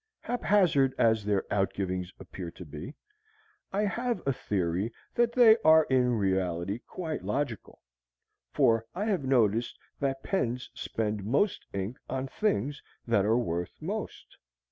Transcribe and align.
Haphazard 0.21 0.95
as 0.97 1.23
their 1.23 1.43
outgivings 1.51 2.11
appear 2.19 2.49
to 2.49 2.65
be, 2.65 2.95
I 3.71 3.83
have 3.85 4.19
a 4.25 4.33
theory 4.33 4.91
that 5.13 5.31
they 5.33 5.57
are 5.63 5.83
in 5.91 6.13
reality 6.17 6.79
quite 6.87 7.21
logical; 7.23 7.83
for 8.51 8.83
I 8.95 9.05
have 9.05 9.23
noticed 9.23 9.77
that 9.99 10.23
pens 10.23 10.71
spend 10.73 11.23
most 11.23 11.67
ink 11.71 11.99
on 12.09 12.25
things 12.27 12.81
that 13.05 13.25
are 13.25 13.37
worth 13.37 13.79
most. 13.79 14.37